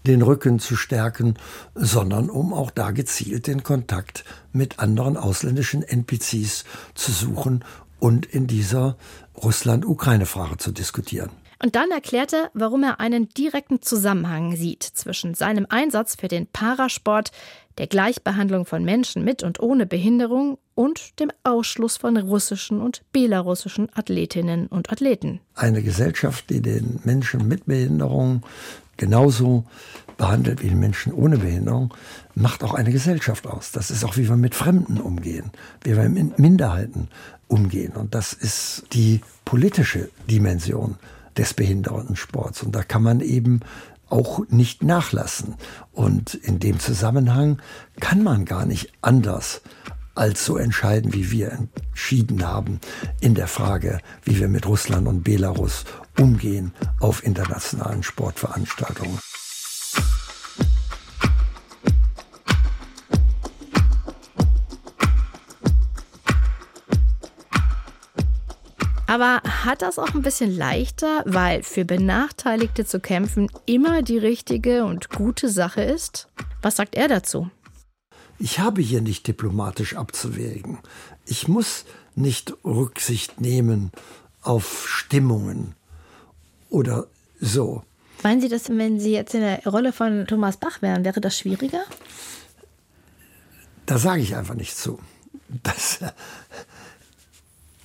den 0.08 0.24
Rücken 0.24 0.60
zu 0.60 0.76
stärken, 0.76 1.36
sondern 1.76 2.30
um 2.30 2.54
auch 2.54 2.72
da 2.72 2.90
gezielt 2.92 3.46
den 3.46 3.62
Kontakt 3.62 4.26
mit 4.52 4.80
anderen 4.80 5.16
ausländischen 5.16 5.84
NPCs 5.84 6.64
zu 6.96 7.12
suchen 7.12 7.64
und 8.00 8.26
in 8.26 8.48
dieser 8.48 8.98
Russland-Ukraine-Frage 9.38 10.58
zu 10.58 10.72
diskutieren. 10.72 11.30
Und 11.64 11.76
dann 11.76 11.92
erklärt 11.92 12.34
er, 12.34 12.50
warum 12.54 12.84
er 12.84 13.00
einen 13.00 13.30
direkten 13.30 13.82
Zusammenhang 13.82 14.56
sieht 14.56 14.84
zwischen 14.84 15.36
seinem 15.36 15.66
Einsatz 15.70 16.16
für 16.16 16.28
den 16.28 16.48
Parasport, 16.48 17.32
der 17.78 17.88
Gleichbehandlung 17.88 18.66
von 18.66 18.84
Menschen 18.84 19.24
mit 19.24 19.44
und 19.44 19.60
ohne 19.60 19.86
Behinderung 19.86 20.58
und 20.76 21.20
dem 21.20 21.32
Ausschluss 21.44 21.98
von 21.98 22.18
russischen 22.18 22.82
und 22.82 23.02
belarussischen 23.12 23.90
Athletinnen 23.96 24.68
und 24.68 24.92
Athleten. 24.92 25.40
Eine 25.56 25.82
Gesellschaft, 25.82 26.50
die 26.50 26.62
den 26.62 27.00
Menschen 27.04 27.48
mit 27.48 27.66
Behinderung 27.66 28.44
genauso 28.98 29.66
behandelt 30.18 30.62
wie 30.64 30.70
den 30.70 30.80
Menschen 30.80 31.14
ohne 31.14 31.38
Behinderung, 31.38 31.94
macht 32.36 32.64
auch 32.64 32.74
eine 32.74 32.92
Gesellschaft 32.92 33.48
aus. 33.48 33.72
Das 33.72 33.92
ist 33.92 34.04
auch, 34.04 34.18
wie 34.18 34.30
wir 34.30 34.38
mit 34.38 34.56
Fremden 34.56 35.00
umgehen, 35.00 35.52
wie 35.84 35.98
wir 35.98 36.08
mit 36.08 36.40
Minderheiten 36.40 37.10
umgehen. 37.48 37.94
Und 37.94 38.16
das 38.16 38.34
ist 38.34 38.86
die 38.94 39.22
politische 39.44 40.10
Dimension 40.30 40.96
des 41.38 41.54
Behindertensports. 41.54 42.64
Und 42.64 42.76
da 42.76 42.84
kann 42.84 43.04
man 43.04 43.20
eben 43.20 43.62
auch 44.10 44.48
nicht 44.50 44.84
nachlassen. 44.84 45.56
Und 45.92 46.34
in 46.36 46.60
dem 46.60 46.80
Zusammenhang 46.80 47.62
kann 48.00 48.24
man 48.24 48.46
gar 48.46 48.66
nicht 48.66 48.92
anders 49.02 49.62
als 50.16 50.46
so 50.46 50.58
entscheiden, 50.58 51.14
wie 51.14 51.32
wir 51.32 51.52
entschieden 51.52 52.48
haben 52.48 52.80
in 53.20 53.36
der 53.36 53.48
Frage, 53.48 54.00
wie 54.24 54.40
wir 54.40 54.48
mit 54.48 54.66
Russland 54.66 55.08
und 55.08 55.24
Belarus 55.24 55.86
umgehen 56.18 56.74
auf 57.00 57.24
internationalen 57.24 58.02
Sportveranstaltungen. 58.02 59.20
Aber 69.08 69.42
hat 69.44 69.82
das 69.82 70.00
auch 70.00 70.14
ein 70.14 70.24
bisschen 70.24 70.56
leichter, 70.56 71.24
weil 71.26 71.64
für 71.64 71.86
Benachteiligte 71.86 72.86
zu 72.86 73.00
kämpfen 73.00 73.50
immer 73.66 74.02
die 74.02 74.18
richtige 74.18 74.84
und 74.84 75.10
gute 75.10 75.48
Sache 75.48 75.82
ist? 75.82 76.28
Was 76.62 76.78
sagt 76.78 76.96
er 76.96 77.08
dazu? 77.08 77.50
Ich 78.38 78.60
habe 78.60 78.82
hier 78.82 79.02
nicht 79.02 79.28
diplomatisch 79.28 79.96
abzuwägen. 79.96 80.80
Ich 81.26 81.48
muss 81.48 81.86
nicht 82.16 82.54
Rücksicht 82.64 83.42
nehmen 83.42 83.92
auf 84.42 84.88
Stimmungen 84.88 85.76
oder 86.70 87.08
so. 87.40 87.84
Meinen 88.24 88.42
Sie 88.42 88.50
das, 88.50 88.70
wenn 88.70 89.00
Sie 89.00 89.12
jetzt 89.12 89.34
in 89.34 89.42
der 89.42 89.66
Rolle 89.66 89.94
von 89.94 90.26
Thomas 90.28 90.58
Bach 90.58 90.82
wären, 90.82 91.06
wäre 91.06 91.22
das 91.22 91.38
schwieriger? 91.38 91.84
Da 93.86 93.98
sage 93.98 94.22
ich 94.22 94.36
einfach 94.36 94.56
nicht 94.56 94.76
zu. 94.76 95.00
Das, 95.64 96.00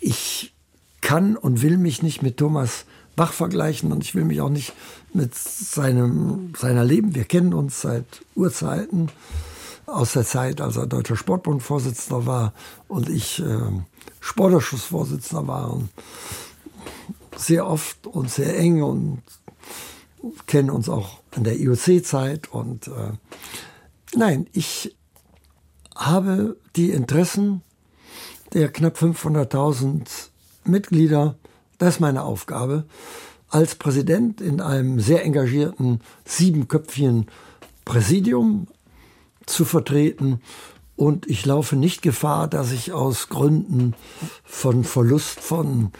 ich 0.00 0.52
kann 1.00 1.36
und 1.36 1.62
will 1.62 1.76
mich 1.76 2.02
nicht 2.02 2.22
mit 2.22 2.38
Thomas 2.38 2.84
Bach 3.16 3.32
vergleichen 3.32 3.92
und 3.92 4.02
ich 4.02 4.14
will 4.14 4.24
mich 4.24 4.40
auch 4.40 4.48
nicht 4.48 4.72
mit 5.12 5.34
seinem, 5.34 6.54
seiner 6.56 6.84
Leben. 6.84 7.14
Wir 7.14 7.24
kennen 7.24 7.52
uns 7.52 7.82
seit 7.82 8.06
Urzeiten, 8.34 9.10
aus 9.90 10.12
der 10.12 10.24
Zeit, 10.24 10.60
als 10.60 10.76
er 10.76 10.86
Deutscher 10.86 11.16
Sportbund-Vorsitzender 11.16 12.26
war 12.26 12.52
und 12.88 13.08
ich 13.08 13.40
äh, 13.40 13.58
Sportausschussvorsitzender 14.20 15.46
war. 15.46 15.80
Sehr 17.36 17.66
oft 17.66 18.06
und 18.06 18.30
sehr 18.30 18.58
eng 18.58 18.82
und 18.82 19.22
kennen 20.46 20.70
uns 20.70 20.88
auch 20.88 21.20
in 21.36 21.44
der 21.44 21.58
IOC-Zeit. 21.58 22.52
Und 22.52 22.88
äh, 22.88 23.12
nein, 24.14 24.46
ich 24.52 24.96
habe 25.96 26.56
die 26.76 26.90
Interessen 26.90 27.62
der 28.52 28.70
knapp 28.70 28.96
500.000 28.96 30.06
Mitglieder, 30.64 31.36
das 31.78 31.94
ist 31.94 32.00
meine 32.00 32.22
Aufgabe, 32.22 32.84
als 33.48 33.74
Präsident 33.74 34.40
in 34.40 34.60
einem 34.60 35.00
sehr 35.00 35.24
engagierten 35.24 36.00
siebenköpfigen 36.24 37.26
Präsidium 37.84 38.68
zu 39.52 39.64
vertreten. 39.64 40.40
Und 40.96 41.28
ich 41.28 41.46
laufe 41.46 41.76
nicht 41.76 42.02
Gefahr, 42.02 42.48
dass 42.48 42.72
ich 42.72 42.92
aus 42.92 43.28
Gründen 43.28 43.94
von 44.44 44.84
Verlust 44.84 45.40
von 45.40 45.92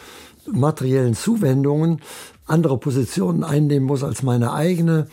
materiellen 0.51 1.15
Zuwendungen 1.15 2.01
andere 2.45 2.77
Positionen 2.77 3.43
einnehmen 3.43 3.87
muss 3.87 4.03
als 4.03 4.23
meine 4.23 4.53
eigene. 4.53 5.07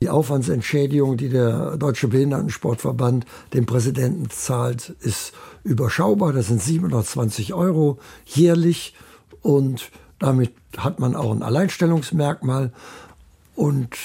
Die 0.00 0.10
Aufwandsentschädigung, 0.10 1.16
die 1.16 1.30
der 1.30 1.76
Deutsche 1.76 2.08
Behindertensportverband 2.08 3.24
dem 3.54 3.64
Präsidenten 3.64 4.28
zahlt, 4.30 4.94
ist 5.00 5.32
überschaubar. 5.62 6.32
Das 6.32 6.48
sind 6.48 6.60
720 6.60 7.54
Euro 7.54 7.98
jährlich 8.26 8.94
und 9.40 9.90
damit 10.18 10.52
hat 10.76 11.00
man 11.00 11.16
auch 11.16 11.32
ein 11.32 11.42
Alleinstellungsmerkmal 11.42 12.72
und 13.56 13.96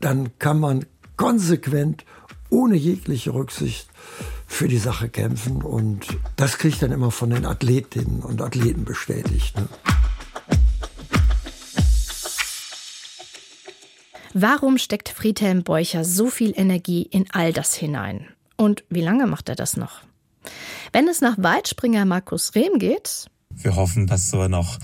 dann 0.00 0.38
kann 0.38 0.58
man 0.58 0.84
konsequent, 1.16 2.04
ohne 2.50 2.76
jegliche 2.76 3.34
Rücksicht 3.34 3.88
für 4.46 4.68
die 4.68 4.78
Sache 4.78 5.08
kämpfen 5.08 5.62
und 5.62 6.06
das 6.36 6.58
kriege 6.58 6.74
ich 6.74 6.80
dann 6.80 6.92
immer 6.92 7.10
von 7.10 7.30
den 7.30 7.44
Athletinnen 7.44 8.20
und 8.22 8.40
Athleten 8.40 8.84
bestätigt. 8.84 9.56
Ne? 9.56 9.68
Warum 14.32 14.76
steckt 14.76 15.08
Friedhelm 15.08 15.62
Beucher 15.62 16.04
so 16.04 16.28
viel 16.28 16.52
Energie 16.54 17.02
in 17.02 17.24
all 17.30 17.52
das 17.52 17.74
hinein? 17.74 18.26
Und 18.56 18.84
wie 18.90 19.00
lange 19.00 19.26
macht 19.26 19.48
er 19.48 19.54
das 19.54 19.76
noch? 19.76 20.02
Wenn 20.92 21.08
es 21.08 21.20
nach 21.20 21.36
Weitspringer 21.38 22.04
Markus 22.04 22.54
Rehm 22.54 22.78
geht. 22.78 23.26
Wir 23.50 23.76
hoffen, 23.76 24.06
dass 24.06 24.32
wir 24.32 24.48
noch 24.48 24.78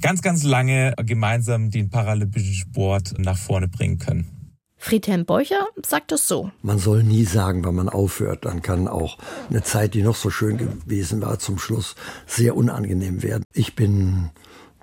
ganz, 0.00 0.22
ganz 0.22 0.42
lange 0.42 0.94
gemeinsam 1.04 1.70
den 1.70 1.90
paralympischen 1.90 2.54
Sport 2.54 3.14
nach 3.18 3.38
vorne 3.38 3.68
bringen 3.68 3.98
können. 3.98 4.39
Friedhelm 4.82 5.26
Beucher 5.26 5.68
sagt 5.86 6.10
es 6.10 6.26
so. 6.26 6.50
Man 6.62 6.78
soll 6.78 7.02
nie 7.02 7.24
sagen, 7.24 7.64
wann 7.64 7.74
man 7.74 7.90
aufhört. 7.90 8.46
Dann 8.46 8.62
kann 8.62 8.88
auch 8.88 9.18
eine 9.50 9.62
Zeit, 9.62 9.92
die 9.92 10.02
noch 10.02 10.16
so 10.16 10.30
schön 10.30 10.56
gewesen 10.56 11.20
war, 11.20 11.38
zum 11.38 11.58
Schluss 11.58 11.94
sehr 12.26 12.56
unangenehm 12.56 13.22
werden. 13.22 13.44
Ich 13.52 13.76
bin 13.76 14.30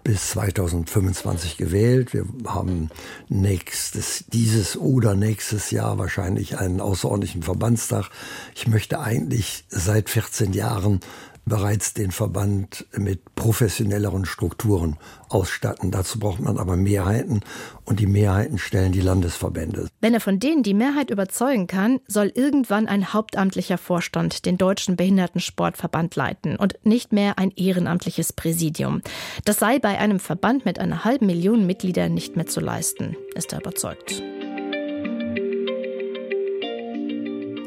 bis 0.04 0.30
2025 0.30 1.58
gewählt. 1.58 2.14
Wir 2.14 2.26
haben 2.46 2.90
nächstes, 3.28 4.24
dieses 4.28 4.78
oder 4.78 5.16
nächstes 5.16 5.72
Jahr 5.72 5.98
wahrscheinlich 5.98 6.60
einen 6.60 6.80
außerordentlichen 6.80 7.42
Verbandstag. 7.42 8.12
Ich 8.54 8.68
möchte 8.68 9.00
eigentlich 9.00 9.66
seit 9.68 10.12
14 10.12 10.54
Jahren 10.54 11.00
bereits 11.48 11.94
den 11.94 12.12
Verband 12.12 12.86
mit 12.94 13.36
professionelleren 13.36 14.26
Strukturen 14.26 14.98
ausstatten. 15.30 15.92
Dazu 15.92 16.20
braucht 16.20 16.40
man 16.40 16.58
aber 16.58 16.76
Mehrheiten 16.76 17.42
und 17.86 18.00
die 18.00 18.08
Mehrheiten 18.08 18.58
stellen 18.58 18.92
die 18.92 19.02
Landesverbände. 19.02 19.88
Wenn 20.02 20.14
er 20.14 20.20
von 20.20 20.40
denen 20.40 20.64
die 20.64 20.74
Mehrheit 20.74 21.10
überzeugen 21.10 21.68
kann, 21.68 22.00
soll 22.08 22.32
irgendwann 22.34 22.88
ein 22.88 23.14
hauptamtlicher 23.14 23.78
Vorstand 23.78 24.46
den 24.46 24.58
Deutschen 24.58 24.96
Behindertensportverband 24.96 26.16
leiten 26.16 26.56
und 26.58 26.76
nicht 26.84 27.14
mehr 27.14 27.40
ein 27.40 27.52
ehrenamtliches 27.52 28.34
Präsidium. 28.34 29.02
Das 29.46 29.58
sei 29.58 29.80
bei 29.80 29.98
einem 29.98 30.20
Verband 30.20 30.66
mit 30.66 30.80
einer 30.80 31.04
halben 31.06 31.26
Million 31.26 31.66
Mitgliedern 31.66 32.14
nicht 32.14 32.36
mehr 32.36 32.48
zu 32.48 32.60
leisten, 32.60 33.16
ist 33.36 33.54
er 33.54 33.60
überzeugt. 33.60 34.22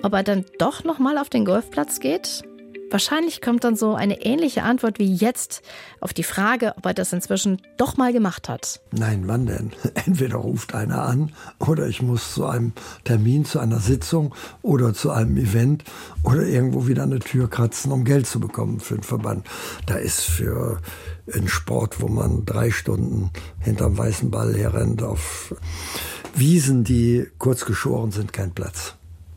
Ob 0.03 0.15
er 0.15 0.23
dann 0.23 0.47
doch 0.59 0.85
noch 0.85 0.99
mal 0.99 1.19
auf 1.19 1.29
den 1.29 1.45
Golfplatz 1.45 2.01
geht? 2.01 2.43
Wahrscheinlich 2.91 3.41
kommt 3.41 3.63
dann 3.63 3.77
so 3.77 3.95
eine 3.95 4.23
ähnliche 4.23 4.65
Antwort 4.65 4.99
wie 4.99 5.15
jetzt 5.15 5.63
auf 6.01 6.13
die 6.13 6.25
Frage, 6.25 6.75
ob 6.77 6.87
er 6.87 6.95
das 6.95 7.13
inzwischen 7.13 7.63
doch 7.77 7.97
mal 7.97 8.13
gemacht 8.13 8.49
hat. 8.49 8.81
Nein, 8.91 9.23
wann 9.27 9.47
denn? 9.47 9.71
Entweder 10.07 10.37
ruft 10.37 10.75
einer 10.75 11.03
an 11.03 11.33
oder 11.59 11.87
ich 11.87 12.03
muss 12.03 12.35
zu 12.35 12.47
einem 12.47 12.73
Termin, 13.05 13.45
zu 13.45 13.61
einer 13.61 13.79
Sitzung 13.79 14.35
oder 14.63 14.93
zu 14.93 15.11
einem 15.13 15.37
Event 15.37 15.85
oder 16.25 16.43
irgendwo 16.43 16.89
wieder 16.89 17.05
eine 17.05 17.21
Tür 17.21 17.49
kratzen, 17.49 17.93
um 17.93 18.05
Geld 18.05 18.27
zu 18.27 18.41
bekommen 18.41 18.81
für 18.81 18.95
den 18.95 19.05
Verband. 19.05 19.47
Da 19.87 19.95
ist 19.95 20.23
für 20.23 20.81
einen 21.33 21.49
Sport, 21.49 22.01
wo 22.01 22.09
man 22.09 22.45
drei 22.45 22.71
Stunden 22.71 23.31
hinterm 23.61 23.97
weißen 23.97 24.31
Ball 24.31 24.55
herrennt 24.57 25.03
auf 25.03 25.55
Wiesen, 26.35 26.85
die 26.85 27.27
kurz 27.39 27.65
geschoren 27.65 28.11
sind, 28.11 28.33
kein 28.33 28.53
Platz 28.53 28.95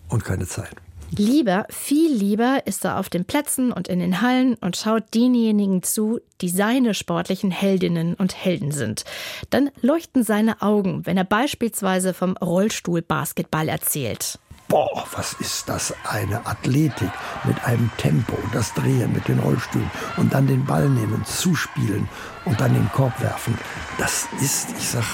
und 0.09 0.23
keine 0.23 0.47
Zeit. 0.47 0.75
Lieber, 1.15 1.67
viel 1.69 2.11
lieber 2.11 2.65
ist 2.65 2.85
er 2.85 2.97
auf 2.97 3.07
den 3.07 3.25
Plätzen 3.25 3.71
und 3.71 3.87
in 3.87 3.99
den 3.99 4.21
Hallen 4.21 4.55
und 4.55 4.77
schaut 4.77 5.13
denjenigen 5.13 5.83
zu, 5.83 6.19
die 6.41 6.49
seine 6.49 6.95
sportlichen 6.95 7.51
Heldinnen 7.51 8.15
und 8.15 8.35
Helden 8.35 8.71
sind. 8.71 9.05
Dann 9.51 9.69
leuchten 9.81 10.23
seine 10.23 10.63
Augen, 10.63 11.05
wenn 11.05 11.17
er 11.17 11.23
beispielsweise 11.23 12.15
vom 12.15 12.35
Rollstuhlbasketball 12.37 13.69
erzählt. 13.69 14.39
Boah, 14.67 15.05
was 15.15 15.33
ist 15.33 15.69
das 15.69 15.93
eine 16.09 16.47
Athletik 16.47 17.11
mit 17.43 17.63
einem 17.63 17.91
Tempo, 17.97 18.35
das 18.51 18.73
Drehen 18.73 19.13
mit 19.13 19.27
den 19.27 19.37
Rollstühlen 19.37 19.91
und 20.17 20.33
dann 20.33 20.47
den 20.47 20.65
Ball 20.65 20.89
nehmen, 20.89 21.23
zuspielen 21.25 22.09
und 22.45 22.59
dann 22.59 22.73
den 22.73 22.89
Korb 22.91 23.21
werfen. 23.21 23.55
Das 23.99 24.27
ist, 24.41 24.69
ich 24.75 24.89
sag, 24.89 25.05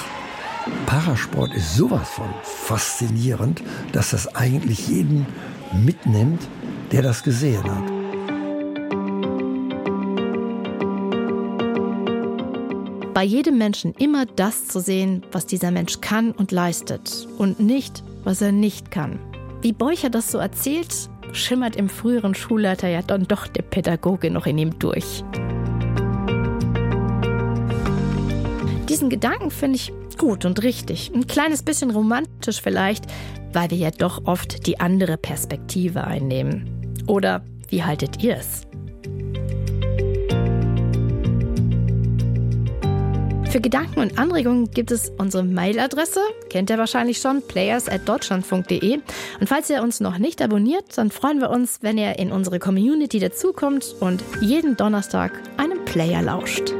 Parasport 0.86 1.54
ist 1.54 1.76
sowas 1.76 2.10
von 2.10 2.30
faszinierend, 2.44 3.62
dass 3.92 4.12
das 4.12 4.36
eigentlich 4.36 4.88
jeden 4.88 5.26
mitnimmt, 5.74 6.48
der 6.92 7.02
das 7.02 7.24
gesehen 7.24 7.64
hat. 7.64 8.00
Bei 13.14 13.24
jedem 13.24 13.58
Menschen 13.58 13.94
immer 13.96 14.26
das 14.26 14.68
zu 14.68 14.80
sehen, 14.80 15.24
was 15.32 15.46
dieser 15.46 15.72
Mensch 15.72 16.00
kann 16.00 16.32
und 16.32 16.52
leistet 16.52 17.28
und 17.38 17.60
nicht, 17.60 18.04
was 18.24 18.42
er 18.42 18.52
nicht 18.52 18.92
kann. 18.92 19.20
Wie 19.62 19.74
Beucher 19.74 20.10
das 20.10 20.32
so 20.32 20.38
erzählt, 20.38 21.10
schimmert 21.34 21.76
im 21.76 21.90
früheren 21.90 22.34
Schulleiter 22.34 22.88
ja 22.88 23.02
dann 23.02 23.28
doch 23.28 23.48
der 23.48 23.64
Pädagoge 23.64 24.32
noch 24.32 24.46
in 24.46 24.58
ihm 24.58 24.80
durch. 24.80 25.24
Diesen 28.88 29.10
Gedanken 29.10 29.52
finde 29.52 29.76
ich 29.76 29.94
gut 30.20 30.46
und 30.46 30.62
richtig. 30.62 31.12
Ein 31.16 31.26
kleines 31.26 31.64
bisschen 31.64 31.90
romantisch 31.90 32.62
vielleicht, 32.62 33.06
weil 33.54 33.72
wir 33.72 33.78
ja 33.78 33.90
doch 33.90 34.26
oft 34.26 34.68
die 34.68 34.80
andere 34.80 35.18
Perspektive 35.18 36.04
einnehmen. 36.04 36.94
Oder 37.08 37.42
wie 37.70 37.84
haltet 37.84 38.22
ihr 38.22 38.38
es? 38.38 38.62
Für 43.50 43.62
Gedanken 43.62 44.02
und 44.02 44.20
Anregungen 44.20 44.70
gibt 44.70 44.92
es 44.92 45.12
unsere 45.18 45.44
Mailadresse, 45.44 46.20
kennt 46.52 46.70
ihr 46.70 46.78
wahrscheinlich 46.78 47.18
schon, 47.18 47.42
players.deutschlandfunk.de. 47.42 49.00
Und 49.40 49.48
falls 49.50 49.72
ihr 49.72 49.82
uns 49.82 50.00
noch 50.00 50.20
nicht 50.20 50.40
abonniert, 50.44 50.86
dann 50.96 51.10
freuen 51.10 51.42
wir 51.42 51.50
uns, 51.50 51.80
wenn 51.82 51.98
ihr 51.98 52.20
in 52.20 52.32
unsere 52.32 52.60
Community 52.60 53.17
dazukommt 53.17 53.96
und 54.02 54.24
jeden 54.39 54.78
Donnerstag 54.78 55.32
einem 55.58 55.84
Player 55.84 56.22
lauscht. 56.22 56.76